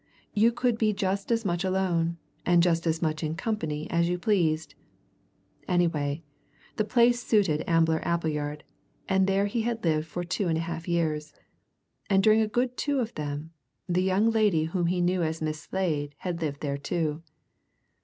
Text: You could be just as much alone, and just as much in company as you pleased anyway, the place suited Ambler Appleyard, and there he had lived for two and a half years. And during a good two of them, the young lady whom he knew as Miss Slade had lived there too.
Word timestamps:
You 0.33 0.51
could 0.51 0.79
be 0.79 0.93
just 0.93 1.31
as 1.31 1.45
much 1.45 1.63
alone, 1.63 2.17
and 2.43 2.63
just 2.63 2.87
as 2.87 3.03
much 3.03 3.21
in 3.21 3.35
company 3.35 3.87
as 3.91 4.09
you 4.09 4.17
pleased 4.17 4.73
anyway, 5.67 6.23
the 6.77 6.83
place 6.83 7.21
suited 7.23 7.63
Ambler 7.69 8.01
Appleyard, 8.03 8.63
and 9.07 9.27
there 9.27 9.45
he 9.45 9.61
had 9.61 9.83
lived 9.83 10.07
for 10.07 10.23
two 10.23 10.47
and 10.47 10.57
a 10.57 10.61
half 10.61 10.87
years. 10.87 11.35
And 12.09 12.23
during 12.23 12.41
a 12.41 12.47
good 12.47 12.77
two 12.77 12.99
of 12.99 13.13
them, 13.13 13.51
the 13.87 14.01
young 14.01 14.31
lady 14.31 14.63
whom 14.63 14.87
he 14.87 15.01
knew 15.01 15.21
as 15.21 15.39
Miss 15.39 15.61
Slade 15.61 16.15
had 16.17 16.41
lived 16.41 16.61
there 16.61 16.79
too. 16.79 17.21